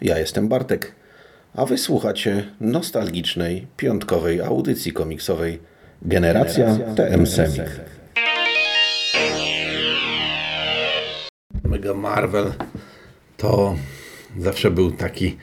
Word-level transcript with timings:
Ja 0.00 0.18
jestem 0.18 0.48
Bartek, 0.48 0.92
a 1.54 1.66
wysłuchacie 1.66 2.44
nostalgicznej, 2.60 3.66
piątkowej 3.76 4.40
audycji 4.40 4.92
komiksowej 4.92 5.58
Generacja, 6.02 6.66
Generacja 6.66 6.94
TM 6.94 7.26
Semik. 7.26 7.80
Mega 11.64 11.94
Marvel 11.94 12.52
to 13.36 13.76
zawsze 14.38 14.70
był 14.70 14.90
taki 14.90 15.36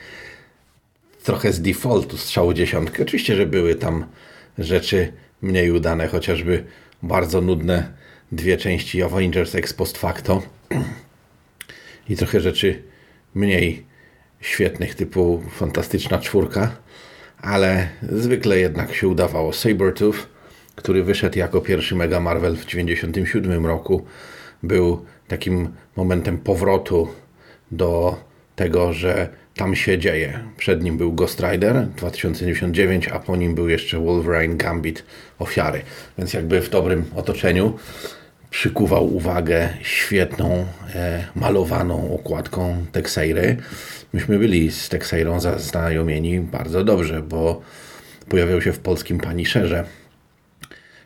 trochę 1.24 1.52
z 1.52 1.60
defaultu 1.62 2.16
strzału 2.16 2.52
dziesiątki. 2.52 3.02
Oczywiście, 3.02 3.36
że 3.36 3.46
były 3.46 3.74
tam 3.74 4.06
rzeczy 4.58 5.12
mniej 5.42 5.70
udane, 5.70 6.08
chociażby 6.08 6.64
bardzo 7.02 7.40
nudne 7.40 7.92
dwie 8.32 8.56
części 8.56 9.02
Avengers 9.02 9.54
ex 9.54 9.72
post 9.72 9.98
facto 9.98 10.42
i 12.08 12.16
trochę 12.16 12.40
rzeczy 12.40 12.82
mniej 13.34 13.85
świetnych 14.46 14.94
typu 14.94 15.42
Fantastyczna 15.50 16.18
Czwórka, 16.18 16.76
ale 17.40 17.88
zwykle 18.02 18.58
jednak 18.58 18.94
się 18.94 19.08
udawało. 19.08 19.52
Sabertooth, 19.52 20.16
który 20.74 21.02
wyszedł 21.02 21.38
jako 21.38 21.60
pierwszy 21.60 21.94
Mega 21.94 22.20
Marvel 22.20 22.56
w 22.56 22.64
1997 22.64 23.66
roku, 23.66 24.04
był 24.62 25.04
takim 25.28 25.68
momentem 25.96 26.38
powrotu 26.38 27.08
do 27.70 28.16
tego, 28.56 28.92
że 28.92 29.28
tam 29.56 29.76
się 29.76 29.98
dzieje. 29.98 30.40
Przed 30.56 30.82
nim 30.82 30.98
był 30.98 31.12
Ghost 31.12 31.40
Rider 31.40 31.86
2099, 31.86 33.08
a 33.08 33.18
po 33.18 33.36
nim 33.36 33.54
był 33.54 33.68
jeszcze 33.68 33.98
Wolverine 33.98 34.56
Gambit 34.56 35.04
Ofiary. 35.38 35.82
Więc 36.18 36.32
jakby 36.32 36.60
w 36.60 36.70
dobrym 36.70 37.04
otoczeniu 37.14 37.78
przykuwał 38.50 39.14
uwagę 39.14 39.68
świetną, 39.82 40.66
e, 40.94 41.24
malowaną 41.34 42.14
okładką 42.14 42.84
Texeiry. 42.92 43.56
Myśmy 44.16 44.38
byli 44.38 44.72
z 44.72 44.88
Texeirą 44.88 45.40
zaznajomieni 45.40 46.40
bardzo 46.40 46.84
dobrze, 46.84 47.22
bo 47.22 47.62
pojawiał 48.28 48.62
się 48.62 48.72
w 48.72 48.78
polskim 48.78 49.18
Paniszerze. 49.18 49.84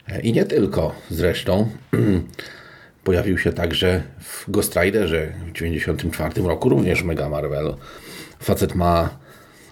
E, 0.09 0.21
I 0.21 0.33
nie 0.33 0.45
tylko 0.45 0.95
zresztą. 1.09 1.71
pojawił 3.05 3.39
się 3.39 3.53
także 3.53 4.03
w 4.21 4.51
Ghost 4.51 4.77
Riderze 4.77 5.27
w 5.27 5.53
1994 5.53 6.49
roku, 6.49 6.69
również 6.69 7.03
Mega 7.03 7.29
Marvel. 7.29 7.75
Facet 8.41 8.75
ma 8.75 9.19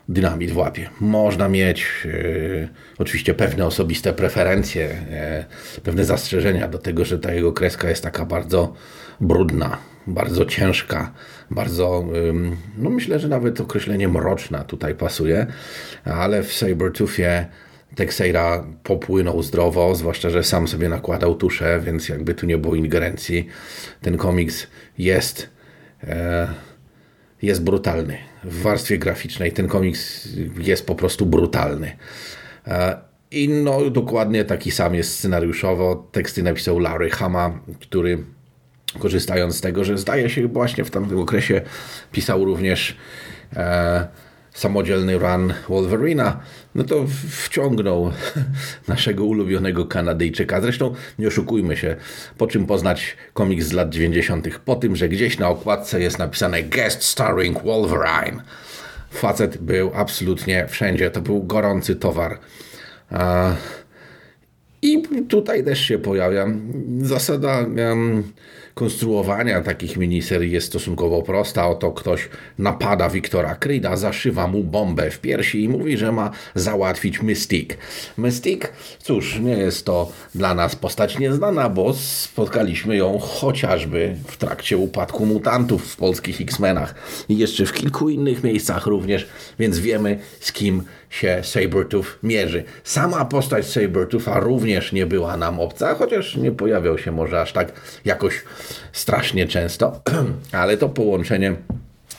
dynamit 0.08 0.50
w 0.50 0.56
łapie. 0.56 0.90
Można 1.00 1.48
mieć 1.48 1.86
e, 2.04 2.68
oczywiście 2.98 3.34
pewne 3.34 3.66
osobiste 3.66 4.12
preferencje, 4.12 4.90
e, 5.10 5.44
pewne 5.82 6.04
zastrzeżenia 6.04 6.68
do 6.68 6.78
tego, 6.78 7.04
że 7.04 7.18
ta 7.18 7.32
jego 7.32 7.52
kreska 7.52 7.88
jest 7.88 8.02
taka 8.02 8.26
bardzo 8.26 8.74
brudna, 9.20 9.78
bardzo 10.06 10.44
ciężka, 10.44 11.12
bardzo, 11.50 12.04
no 12.78 12.90
myślę, 12.90 13.18
że 13.18 13.28
nawet 13.28 13.60
określenie 13.60 14.08
mroczna 14.08 14.64
tutaj 14.64 14.94
pasuje, 14.94 15.46
ale 16.04 16.42
w 16.42 16.52
Sabertoothie 16.52 17.46
Texeira 17.94 18.64
popłynął 18.82 19.42
zdrowo, 19.42 19.94
zwłaszcza, 19.94 20.30
że 20.30 20.44
sam 20.44 20.68
sobie 20.68 20.88
nakładał 20.88 21.34
tuszę, 21.34 21.80
więc 21.84 22.08
jakby 22.08 22.34
tu 22.34 22.46
nie 22.46 22.58
było 22.58 22.74
ingerencji. 22.74 23.46
Ten 24.00 24.16
komiks 24.16 24.66
jest 24.98 25.50
e, 26.04 26.48
jest 27.42 27.62
brutalny. 27.62 28.18
W 28.44 28.62
warstwie 28.62 28.98
graficznej 28.98 29.52
ten 29.52 29.68
komiks 29.68 30.28
jest 30.58 30.86
po 30.86 30.94
prostu 30.94 31.26
brutalny. 31.26 31.96
E, 32.66 32.98
I 33.30 33.48
no, 33.48 33.90
dokładnie 33.90 34.44
taki 34.44 34.70
sam 34.70 34.94
jest 34.94 35.18
scenariuszowo. 35.18 36.08
Teksty 36.12 36.42
napisał 36.42 36.78
Larry 36.78 37.10
Hama, 37.10 37.60
który 37.80 38.24
korzystając 38.98 39.56
z 39.56 39.60
tego, 39.60 39.84
że 39.84 39.98
zdaje 39.98 40.30
się 40.30 40.48
właśnie 40.48 40.84
w 40.84 40.90
tamtym 40.90 41.20
okresie 41.20 41.60
pisał 42.12 42.44
również 42.44 42.96
e, 43.56 44.08
samodzielny 44.58 45.18
run 45.18 45.54
Wolverina, 45.68 46.40
no 46.74 46.84
to 46.84 47.04
wciągnął 47.30 48.12
naszego 48.88 49.24
ulubionego 49.24 49.86
Kanadyjczyka. 49.86 50.60
Zresztą 50.60 50.94
nie 51.18 51.28
oszukujmy 51.28 51.76
się, 51.76 51.96
po 52.38 52.46
czym 52.46 52.66
poznać 52.66 53.16
komiks 53.34 53.66
z 53.66 53.72
lat 53.72 53.90
90. 53.90 54.48
Po 54.64 54.76
tym, 54.76 54.96
że 54.96 55.08
gdzieś 55.08 55.38
na 55.38 55.48
okładce 55.48 56.00
jest 56.00 56.18
napisane 56.18 56.62
guest 56.62 57.02
starring 57.02 57.62
Wolverine. 57.62 58.42
Facet 59.10 59.58
był 59.58 59.90
absolutnie 59.94 60.66
wszędzie. 60.68 61.10
To 61.10 61.20
był 61.20 61.42
gorący 61.42 61.96
towar. 61.96 62.38
I 64.82 65.02
tutaj 65.28 65.64
też 65.64 65.80
się 65.80 65.98
pojawia 65.98 66.46
zasada 67.00 67.66
konstruowania 68.78 69.60
takich 69.60 69.96
miniserii 69.96 70.52
jest 70.52 70.66
stosunkowo 70.66 71.22
prosta. 71.22 71.68
Oto 71.68 71.92
ktoś 71.92 72.28
napada 72.58 73.10
Wiktora 73.10 73.54
Kryda, 73.54 73.96
zaszywa 73.96 74.46
mu 74.46 74.64
bombę 74.64 75.10
w 75.10 75.20
piersi 75.20 75.64
i 75.64 75.68
mówi, 75.68 75.96
że 75.96 76.12
ma 76.12 76.30
załatwić 76.54 77.22
Mystique. 77.22 77.78
Mystique, 78.18 78.72
cóż, 79.02 79.38
nie 79.40 79.56
jest 79.56 79.84
to 79.84 80.12
dla 80.34 80.54
nas 80.54 80.76
postać 80.76 81.18
nieznana, 81.18 81.68
bo 81.68 81.94
spotkaliśmy 81.94 82.96
ją 82.96 83.18
chociażby 83.18 84.16
w 84.26 84.36
trakcie 84.36 84.76
upadku 84.76 85.26
mutantów 85.26 85.92
w 85.92 85.96
polskich 85.96 86.40
X-Menach 86.40 86.94
i 87.28 87.38
jeszcze 87.38 87.66
w 87.66 87.72
kilku 87.72 88.08
innych 88.08 88.44
miejscach 88.44 88.86
również, 88.86 89.28
więc 89.58 89.78
wiemy 89.78 90.18
z 90.40 90.52
kim 90.52 90.82
się 91.10 91.40
Sabertooth 91.42 92.06
mierzy. 92.22 92.64
Sama 92.84 93.24
postać 93.24 93.66
Sabertootha 93.66 94.40
również 94.40 94.92
nie 94.92 95.06
była 95.06 95.36
nam 95.36 95.60
obca, 95.60 95.94
chociaż 95.94 96.36
nie 96.36 96.52
pojawiał 96.52 96.98
się 96.98 97.12
może 97.12 97.40
aż 97.40 97.52
tak 97.52 97.72
jakoś 98.04 98.42
strasznie 98.92 99.46
często, 99.46 100.00
ale 100.52 100.76
to 100.76 100.88
połączenie 100.88 101.56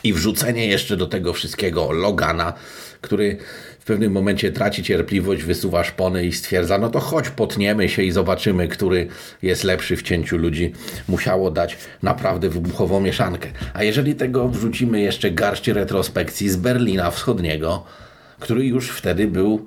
i 0.03 0.13
wrzucenie 0.13 0.67
jeszcze 0.67 0.97
do 0.97 1.07
tego 1.07 1.33
wszystkiego 1.33 1.91
Logana, 1.91 2.53
który 3.01 3.37
w 3.79 3.85
pewnym 3.85 4.11
momencie 4.11 4.51
traci 4.51 4.83
cierpliwość, 4.83 5.43
wysuwa 5.43 5.83
szpony 5.83 6.25
i 6.25 6.33
stwierdza, 6.33 6.77
no 6.77 6.89
to 6.89 6.99
chodź, 6.99 7.29
potniemy 7.29 7.89
się 7.89 8.03
i 8.03 8.11
zobaczymy, 8.11 8.67
który 8.67 9.07
jest 9.41 9.63
lepszy 9.63 9.97
w 9.97 10.03
cięciu 10.03 10.38
ludzi. 10.38 10.73
Musiało 11.07 11.51
dać 11.51 11.77
naprawdę 12.03 12.49
wybuchową 12.49 12.99
mieszankę. 12.99 13.49
A 13.73 13.83
jeżeli 13.83 14.15
tego 14.15 14.49
wrzucimy 14.49 15.01
jeszcze 15.01 15.31
garść 15.31 15.67
retrospekcji 15.67 16.49
z 16.49 16.55
Berlina 16.55 17.11
Wschodniego, 17.11 17.83
który 18.39 18.65
już 18.65 18.89
wtedy 18.89 19.27
był 19.27 19.65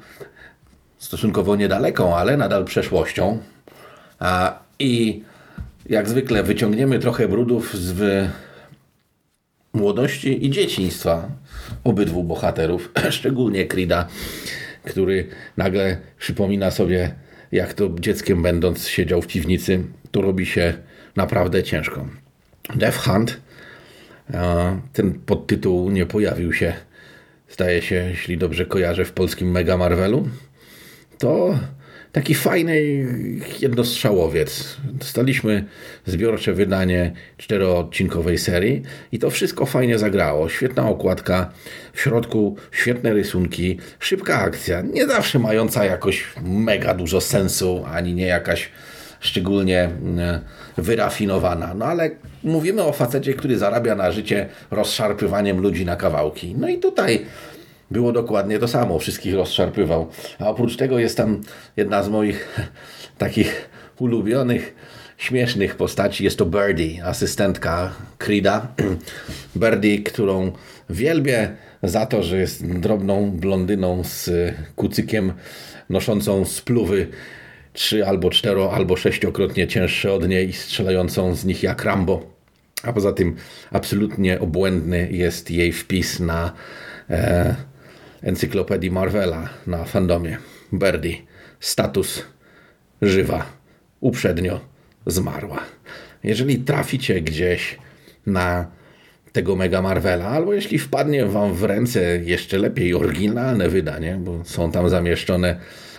stosunkowo 0.99 1.57
niedaleką, 1.57 2.17
ale 2.17 2.37
nadal 2.37 2.65
przeszłością. 2.65 3.39
A, 4.19 4.59
I 4.79 5.23
jak 5.89 6.09
zwykle 6.09 6.43
wyciągniemy 6.43 6.99
trochę 6.99 7.29
brudów 7.29 7.77
z 7.77 8.29
młodości 9.73 10.47
i 10.47 10.51
dzieciństwa 10.51 11.29
obydwu 11.85 12.25
bohaterów, 12.25 12.93
szczególnie 13.11 13.67
Krida, 13.67 14.09
który 14.85 15.29
nagle 15.57 15.97
przypomina 16.19 16.71
sobie, 16.71 17.15
jak 17.53 17.75
to 17.75 17.91
dzieckiem 18.01 18.43
będąc 18.43 18.89
siedział 18.89 19.23
w 19.23 19.27
piwnicy, 19.27 19.85
to 20.11 20.21
robi 20.21 20.47
się 20.47 20.75
naprawdę 21.17 21.63
ciężko. 21.63 22.07
Death 22.75 22.99
Hunt, 22.99 23.41
ten 24.93 25.15
podtytuł 25.15 25.91
nie 25.91 26.07
pojawił 26.07 26.53
się 26.53 26.75
zdaje 27.53 27.83
się, 27.83 27.95
jeśli 27.95 28.39
dobrze 28.39 28.67
kojarzę, 28.67 29.05
w 29.05 29.13
polskim 29.13 29.51
Mega 29.51 29.77
Marvelu, 29.77 30.29
to 31.19 31.59
taki 32.13 32.35
fajny 32.35 32.83
jednostrzałowiec. 33.61 34.77
Dostaliśmy 34.85 35.65
zbiorcze 36.07 36.53
wydanie 36.53 37.13
czteroodcinkowej 37.37 38.39
serii 38.39 38.83
i 39.13 39.19
to 39.19 39.31
wszystko 39.31 39.67
fajnie 39.67 39.99
zagrało. 39.99 40.49
Świetna 40.49 40.89
okładka, 40.89 41.53
w 41.93 42.01
środku 42.01 42.57
świetne 42.73 43.13
rysunki, 43.13 43.79
szybka 43.99 44.39
akcja, 44.39 44.81
nie 44.81 45.07
zawsze 45.07 45.39
mająca 45.39 45.85
jakoś 45.85 46.25
mega 46.43 46.95
dużo 46.95 47.21
sensu, 47.21 47.85
ani 47.87 48.15
nie 48.15 48.27
jakaś 48.27 48.71
szczególnie 49.21 49.83
mm, 49.83 50.41
wyrafinowana. 50.77 51.75
No 51.75 51.85
ale 51.85 52.11
mówimy 52.45 52.83
o 52.83 52.93
facecie, 52.93 53.35
który 53.35 53.59
zarabia 53.59 53.95
na 53.95 54.13
życie 54.13 54.49
rozszarpywaniem 54.71 55.61
ludzi 55.61 55.85
na 55.85 55.97
kawałki. 55.97 56.55
No 56.59 56.69
i 56.69 56.79
tutaj 56.79 57.27
było 57.93 58.13
dokładnie 58.13 58.59
to 58.59 58.69
samo, 58.69 58.99
wszystkich 58.99 59.35
rozszarpywał. 59.35 60.09
A 60.39 60.49
oprócz 60.49 60.77
tego 60.77 60.99
jest 60.99 61.17
tam 61.17 61.41
jedna 61.77 62.03
z 62.03 62.09
moich 62.09 62.59
takich 63.19 63.69
ulubionych, 63.99 64.75
śmiesznych 65.17 65.77
postaci. 65.77 66.25
Jest 66.25 66.39
to 66.39 66.47
Birdie, 66.47 67.05
asystentka 67.05 67.93
Krida. 68.19 68.69
Birdie, 69.57 69.99
którą 69.99 70.53
wielbię 70.91 71.57
za 71.83 72.07
to, 72.07 72.23
że 72.23 72.39
jest 72.39 72.67
drobną 72.67 73.31
blondyną 73.31 74.05
z 74.05 74.31
kucykiem 74.77 75.33
noszącą 75.91 76.45
spluwy 76.45 77.09
trzy 77.73 78.07
albo 78.07 78.31
cztero 78.31 78.73
albo 78.73 78.97
sześciokrotnie 78.97 79.69
cięższe 79.69 80.13
od 80.13 80.29
niej 80.29 80.49
i 80.49 80.53
strzelającą 80.53 81.35
z 81.35 81.45
nich 81.45 81.63
jak 81.63 81.85
Rambo. 81.85 82.33
A 82.83 82.93
poza 82.93 83.13
tym 83.13 83.37
absolutnie 83.71 84.41
obłędny 84.41 85.09
jest 85.11 85.51
jej 85.51 85.73
wpis 85.73 86.21
na 86.21 86.53
e, 87.11 87.55
encyklopedii 88.23 88.91
Marvela 88.91 89.49
na 89.67 89.85
fandomie. 89.85 90.39
Birdie. 90.73 91.17
Status 91.61 92.25
żywa. 93.03 93.47
Uprzednio 94.01 94.61
zmarła. 95.07 95.61
Jeżeli 96.25 96.59
traficie 96.59 97.21
gdzieś 97.21 97.79
na 98.27 98.71
tego 99.33 99.57
Mega 99.57 99.83
Marvela, 99.83 100.27
albo 100.27 100.55
jeśli 100.55 100.79
wpadnie 100.79 101.27
Wam 101.27 101.55
w 101.55 101.65
ręce 101.65 102.01
jeszcze 102.25 102.59
lepiej 102.59 102.95
oryginalne 102.95 103.69
wydanie, 103.69 104.19
bo 104.21 104.45
są 104.45 104.73
tam 104.73 104.89
zamieszczone 104.89 105.57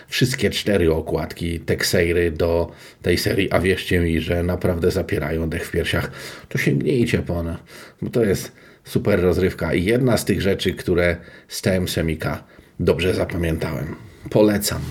wszystkie 0.08 0.50
cztery 0.50 0.94
okładki 0.94 1.60
Texeiry 1.60 2.32
do 2.32 2.72
tej 3.02 3.18
serii, 3.18 3.52
a 3.52 3.60
wierzcie 3.60 4.00
mi, 4.00 4.22
że 4.22 4.44
naprawdę 4.44 4.92
zapierają 4.92 5.50
dech 5.50 5.68
w 5.68 5.72
piersiach, 5.72 6.12
to 6.50 6.58
sięgnijcie 6.58 7.20
po 7.20 7.36
one, 7.36 7.58
bo 8.02 8.10
to 8.10 8.24
jest 8.24 8.52
super 8.84 9.22
rozrywka 9.22 9.74
i 9.74 9.84
jedna 9.84 10.18
z 10.18 10.26
tych 10.26 10.42
rzeczy, 10.42 10.74
które 10.74 11.18
z 11.48 11.62
TM 11.62 11.88
Semika 11.88 12.44
dobrze 12.80 13.14
zapamiętałem. 13.14 13.96
Polecam. 14.30 14.82